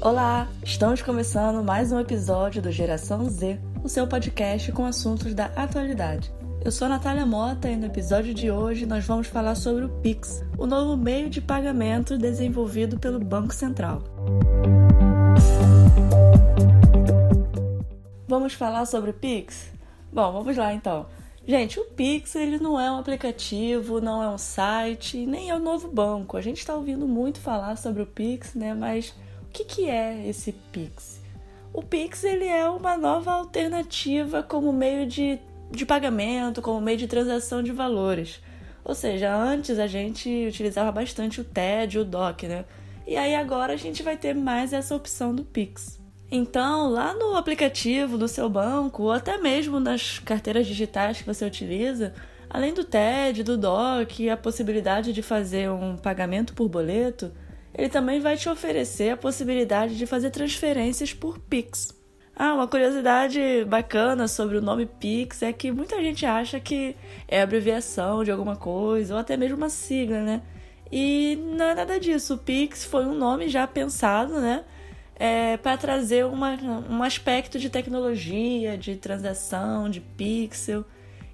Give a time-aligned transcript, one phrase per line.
[0.00, 5.46] Olá, estamos começando mais um episódio do Geração Z, o seu podcast com assuntos da
[5.46, 6.30] atualidade.
[6.62, 10.44] Eu sou Natália Mota e no episódio de hoje nós vamos falar sobre o Pix,
[10.58, 14.02] o novo meio de pagamento desenvolvido pelo Banco Central.
[18.28, 19.72] Vamos falar sobre o Pix?
[20.12, 21.06] Bom, vamos lá então.
[21.48, 25.62] Gente, o Pix ele não é um aplicativo, não é um site, nem é um
[25.62, 26.36] novo banco.
[26.36, 28.74] A gente está ouvindo muito falar sobre o Pix, né?
[28.74, 29.14] Mas
[29.56, 31.22] que, que é esse Pix?
[31.72, 35.38] O Pix ele é uma nova alternativa como meio de,
[35.70, 38.42] de pagamento, como meio de transação de valores.
[38.84, 42.64] Ou seja, antes a gente utilizava bastante o TED, o DOC, né?
[43.06, 45.98] E aí agora a gente vai ter mais essa opção do Pix.
[46.30, 51.44] Então, lá no aplicativo do seu banco, ou até mesmo nas carteiras digitais que você
[51.44, 52.12] utiliza,
[52.50, 57.32] além do TED, do DOC e a possibilidade de fazer um pagamento por boleto,
[57.76, 61.94] ele também vai te oferecer a possibilidade de fazer transferências por Pix.
[62.34, 66.96] Ah, uma curiosidade bacana sobre o nome Pix é que muita gente acha que
[67.28, 70.42] é abreviação de alguma coisa, ou até mesmo uma sigla, né?
[70.90, 72.34] E não é nada disso.
[72.34, 74.64] O Pix foi um nome já pensado, né?
[75.18, 76.54] é, para trazer uma,
[76.88, 80.84] um aspecto de tecnologia, de transação, de pixel.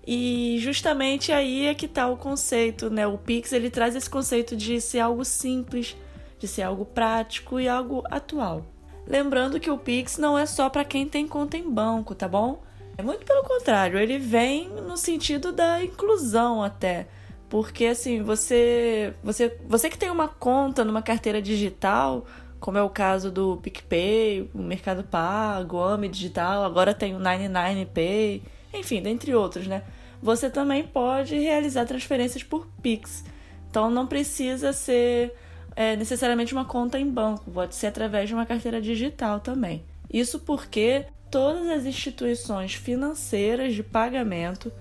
[0.07, 3.07] E justamente aí é que está o conceito, né?
[3.07, 5.97] O Pix ele traz esse conceito de ser algo simples,
[6.43, 8.67] de ser algo prático e algo atual.
[9.07, 12.61] Lembrando que o Pix não é só para quem tem conta em banco, tá bom?
[12.99, 17.07] É muito pelo contrário, ele vem no sentido da inclusão até.
[17.49, 22.27] Porque assim, você, você, você que tem uma conta numa carteira digital,
[22.59, 27.21] como é o caso do PicPay, o Mercado Pago, o AMI Digital, agora tem o
[27.21, 28.43] 99Pay,
[28.75, 29.85] enfim, dentre outros, né?
[30.21, 33.25] Você também pode realizar transferências por Pix.
[33.71, 35.35] Então não precisa ser
[35.75, 39.85] é, necessariamente uma conta em banco, pode ser através de uma carteira digital também.
[40.13, 44.73] Isso porque todas as instituições financeiras de pagamento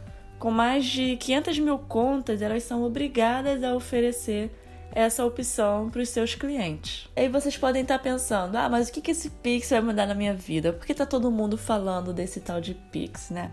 [0.42, 4.52] com mais de 500 mil contas, elas são obrigadas a oferecer
[4.92, 7.08] essa opção para os seus clientes.
[7.16, 10.16] Aí vocês podem estar pensando: ah, mas o que, que esse Pix vai mudar na
[10.16, 10.74] minha vida?
[10.74, 13.52] Por que está todo mundo falando desse tal de Pix, né?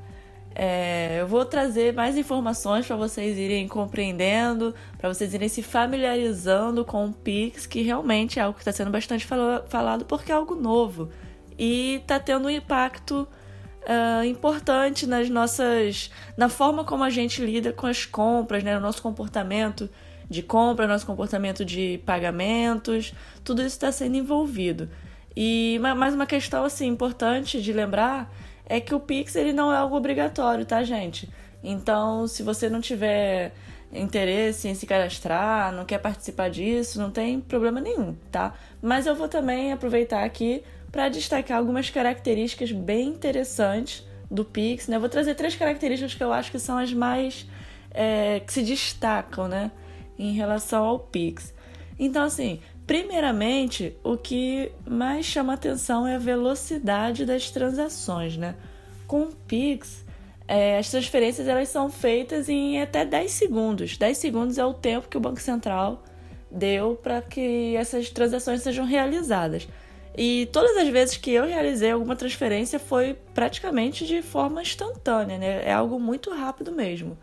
[0.60, 6.84] É, eu vou trazer mais informações para vocês irem compreendendo, para vocês irem se familiarizando
[6.84, 10.56] com o Pix, que realmente é algo que está sendo bastante falado porque é algo
[10.56, 11.10] novo
[11.56, 13.28] e está tendo um impacto
[13.84, 18.80] uh, importante nas nossas, na forma como a gente lida com as compras, né, no
[18.80, 19.88] nosso comportamento
[20.28, 23.14] de compra, nosso comportamento de pagamentos,
[23.44, 24.90] tudo isso está sendo envolvido.
[25.36, 28.28] E mais uma questão assim importante de lembrar
[28.68, 31.28] é que o Pix ele não é algo obrigatório, tá, gente?
[31.62, 33.52] Então, se você não tiver
[33.92, 38.54] interesse em se cadastrar, não quer participar disso, não tem problema nenhum, tá?
[38.82, 40.62] Mas eu vou também aproveitar aqui
[40.92, 44.96] para destacar algumas características bem interessantes do Pix, né?
[44.96, 47.46] Eu vou trazer três características que eu acho que são as mais
[47.90, 49.70] é, que se destacam, né?
[50.18, 51.54] em relação ao Pix.
[51.98, 58.54] Então, assim, primeiramente, o que mais chama atenção é a velocidade das transações, né?
[59.06, 60.06] Com o Pix,
[60.48, 63.98] é, as transferências elas são feitas em até 10 segundos.
[63.98, 66.02] 10 segundos é o tempo que o Banco Central
[66.50, 69.68] deu para que essas transações sejam realizadas.
[70.16, 75.62] E todas as vezes que eu realizei alguma transferência foi praticamente de forma instantânea, né?
[75.62, 77.18] É algo muito rápido mesmo.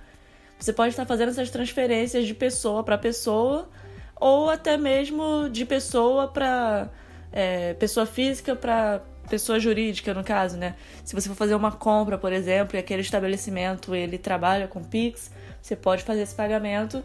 [0.59, 3.67] Você pode estar fazendo essas transferências de pessoa para pessoa
[4.15, 6.89] ou até mesmo de pessoa para
[7.31, 10.75] é, pessoa física para pessoa jurídica, no caso, né?
[11.03, 15.31] Se você for fazer uma compra, por exemplo, e aquele estabelecimento ele trabalha com Pix,
[15.61, 17.03] você pode fazer esse pagamento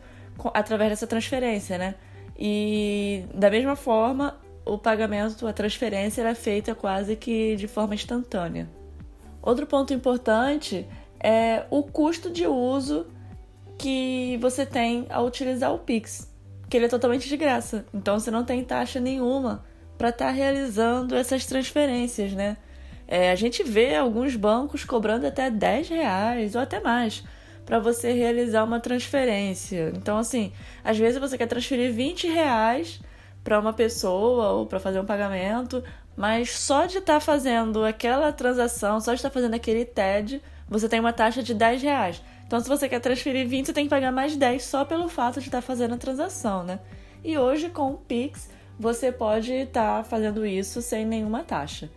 [0.54, 1.94] através dessa transferência, né?
[2.38, 8.68] E da mesma forma, o pagamento, a transferência é feita quase que de forma instantânea.
[9.42, 10.86] Outro ponto importante
[11.18, 13.06] é o custo de uso
[13.78, 16.29] que você tem ao utilizar o Pix,
[16.70, 17.84] que ele é totalmente de graça.
[17.92, 19.64] Então você não tem taxa nenhuma
[19.98, 22.56] para estar tá realizando essas transferências, né?
[23.08, 27.24] É, a gente vê alguns bancos cobrando até 10 reais ou até mais
[27.66, 29.92] para você realizar uma transferência.
[29.96, 30.52] Então, assim,
[30.84, 33.00] às vezes você quer transferir 20 reais
[33.42, 35.82] para uma pessoa ou para fazer um pagamento,
[36.16, 40.40] mas só de estar tá fazendo aquela transação, só de estar tá fazendo aquele TED,
[40.70, 42.22] você tem uma taxa de 10 reais.
[42.46, 45.40] Então, se você quer transferir 20, você tem que pagar mais 10 só pelo fato
[45.40, 46.78] de estar fazendo a transação, né?
[47.22, 51.90] E hoje, com o Pix, você pode estar fazendo isso sem nenhuma taxa.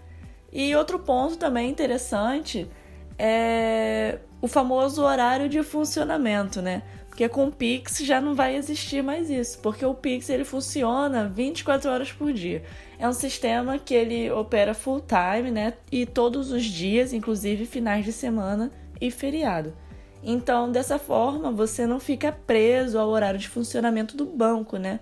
[0.52, 2.70] E outro ponto também interessante
[3.18, 6.84] é o famoso horário de funcionamento, né?
[7.14, 11.30] Porque com o Pix já não vai existir mais isso, porque o Pix ele funciona
[11.30, 12.64] 24 horas por dia.
[12.98, 15.74] É um sistema que ele opera full time, né?
[15.92, 19.76] E todos os dias, inclusive finais de semana e feriado.
[20.24, 25.00] Então, dessa forma, você não fica preso ao horário de funcionamento do banco, né?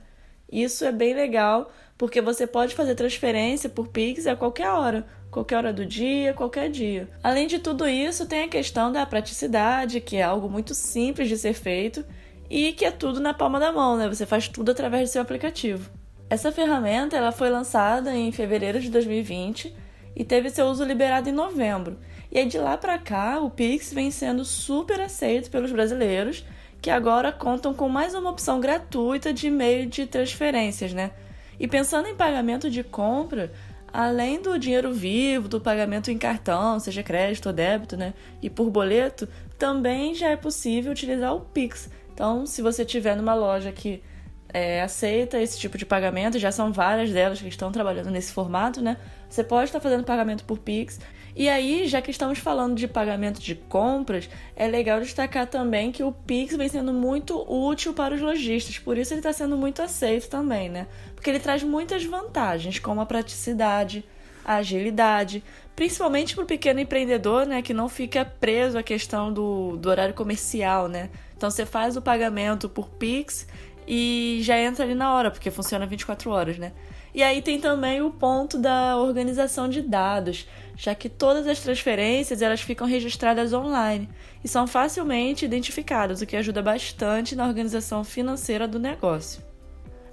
[0.52, 5.58] Isso é bem legal, porque você pode fazer transferência por Pix a qualquer hora, qualquer
[5.58, 7.10] hora do dia, qualquer dia.
[7.24, 11.38] Além de tudo isso, tem a questão da praticidade, que é algo muito simples de
[11.38, 12.04] ser feito
[12.50, 14.10] e que é tudo na palma da mão, né?
[14.10, 15.90] Você faz tudo através do seu aplicativo.
[16.30, 19.74] Essa ferramenta ela foi lançada em fevereiro de 2020
[20.16, 21.98] e teve seu uso liberado em novembro.
[22.32, 26.46] E aí de lá para cá, o Pix vem sendo super aceito pelos brasileiros,
[26.82, 31.12] que agora contam com mais uma opção gratuita de meio de transferências, né?
[31.60, 33.52] E pensando em pagamento de compra,
[33.94, 38.16] além do dinheiro vivo, do pagamento em cartão, seja crédito ou débito, né?
[38.42, 39.28] E por boleto,
[39.60, 41.88] também já é possível utilizar o Pix.
[42.14, 44.02] Então, se você tiver numa loja que
[44.50, 48.82] é, aceita esse tipo de pagamento, já são várias delas que estão trabalhando nesse formato,
[48.82, 48.98] né?
[49.30, 51.00] Você pode estar fazendo pagamento por Pix
[51.36, 56.04] e aí, já que estamos falando de pagamento de compras, é legal destacar também que
[56.04, 59.82] o Pix vem sendo muito útil para os lojistas, por isso ele está sendo muito
[59.82, 60.88] aceito também, né?
[61.16, 64.04] Porque ele traz muitas vantagens, como a praticidade,
[64.44, 65.44] a agilidade,
[65.76, 70.14] principalmente para o pequeno empreendedor, né, que não fica preso à questão do, do horário
[70.14, 71.10] comercial, né?
[71.38, 73.48] Então você faz o pagamento por Pix
[73.94, 76.72] e já entra ali na hora, porque funciona 24 horas, né?
[77.14, 80.48] E aí tem também o ponto da organização de dados,
[80.78, 84.08] já que todas as transferências elas ficam registradas online
[84.42, 89.44] e são facilmente identificadas, o que ajuda bastante na organização financeira do negócio.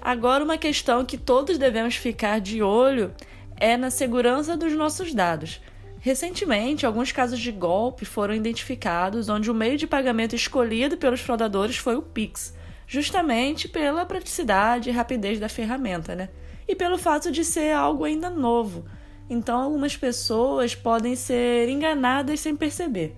[0.02, 3.14] Agora, uma questão que todos devemos ficar de olho
[3.54, 5.60] é na segurança dos nossos dados.
[6.00, 11.76] Recentemente, alguns casos de golpe foram identificados onde o meio de pagamento escolhido pelos fraudadores
[11.76, 12.57] foi o Pix,
[12.88, 16.28] justamente pela praticidade e rapidez da ferramenta, né?
[16.68, 18.84] e pelo fato de ser algo ainda novo.
[19.30, 23.16] Então, algumas pessoas podem ser enganadas sem perceber.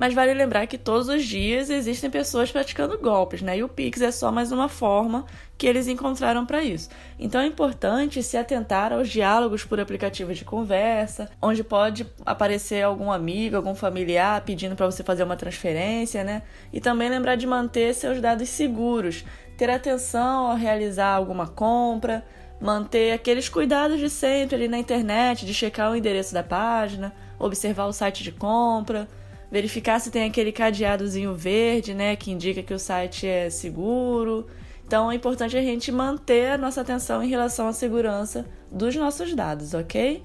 [0.00, 3.58] Mas vale lembrar que todos os dias existem pessoas praticando golpes, né?
[3.58, 5.26] E o Pix é só mais uma forma
[5.58, 6.88] que eles encontraram para isso.
[7.18, 13.12] Então é importante se atentar aos diálogos por aplicativo de conversa, onde pode aparecer algum
[13.12, 16.44] amigo, algum familiar pedindo para você fazer uma transferência, né?
[16.72, 19.22] E também lembrar de manter seus dados seguros,
[19.58, 22.24] ter atenção ao realizar alguma compra,
[22.58, 27.84] manter aqueles cuidados de sempre ali na internet, de checar o endereço da página, observar
[27.84, 29.06] o site de compra,
[29.50, 34.46] verificar se tem aquele cadeadozinho verde, né, que indica que o site é seguro.
[34.86, 39.34] Então é importante a gente manter a nossa atenção em relação à segurança dos nossos
[39.34, 40.22] dados, ok?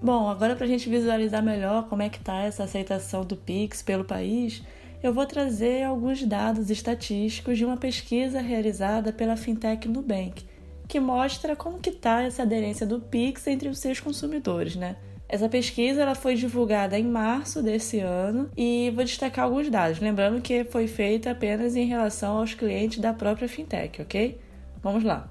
[0.00, 3.82] Bom, agora para a gente visualizar melhor como é que está essa aceitação do Pix
[3.82, 4.62] pelo país,
[5.02, 10.44] eu vou trazer alguns dados estatísticos de uma pesquisa realizada pela fintech Nubank
[10.86, 14.96] que mostra como que está essa aderência do Pix entre os seus consumidores, né?
[15.28, 20.40] Essa pesquisa ela foi divulgada em março desse ano e vou destacar alguns dados, lembrando
[20.40, 24.40] que foi feita apenas em relação aos clientes da própria fintech, ok?
[24.80, 25.28] Vamos lá.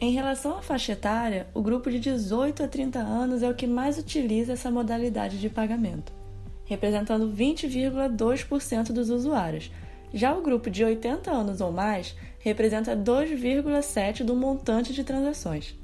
[0.00, 3.66] Em relação à faixa etária, o grupo de 18 a 30 anos é o que
[3.66, 6.10] mais utiliza essa modalidade de pagamento,
[6.64, 9.70] representando 20,2% dos usuários.
[10.14, 15.76] Já o grupo de 80 anos ou mais representa 2,7% do montante de transações.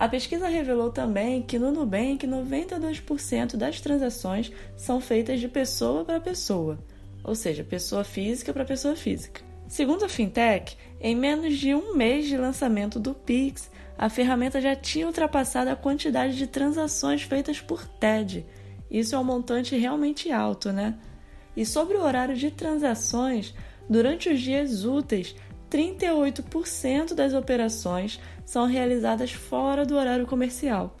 [0.00, 6.18] A pesquisa revelou também que no Nubank 92% das transações são feitas de pessoa para
[6.18, 6.78] pessoa,
[7.22, 9.42] ou seja, pessoa física para pessoa física.
[9.68, 14.74] Segundo a Fintech, em menos de um mês de lançamento do Pix, a ferramenta já
[14.74, 18.46] tinha ultrapassado a quantidade de transações feitas por TED.
[18.90, 20.94] Isso é um montante realmente alto, né?
[21.54, 23.54] E sobre o horário de transações,
[23.86, 25.36] durante os dias úteis,
[25.70, 30.96] 38% das operações são realizadas fora do horário comercial.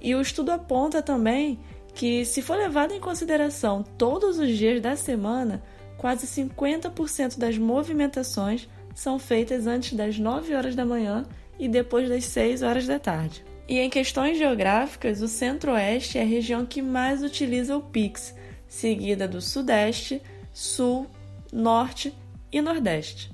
[0.00, 1.58] E o estudo aponta também
[1.94, 5.62] que, se for levado em consideração todos os dias da semana,
[5.98, 11.24] quase 50% das movimentações são feitas antes das 9 horas da manhã
[11.58, 13.44] e depois das 6 horas da tarde.
[13.68, 18.34] E em questões geográficas, o Centro-Oeste é a região que mais utiliza o Pix,
[18.66, 20.20] seguida do Sudeste,
[20.52, 21.06] Sul,
[21.52, 22.12] Norte
[22.50, 23.31] e Nordeste.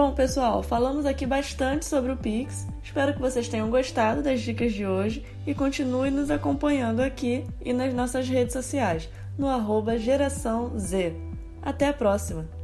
[0.00, 2.66] Bom, pessoal, falamos aqui bastante sobre o Pix.
[2.82, 7.70] Espero que vocês tenham gostado das dicas de hoje e continue nos acompanhando aqui e
[7.74, 11.14] nas nossas redes sociais, no arroba Geração Z.
[11.60, 12.59] Até a próxima!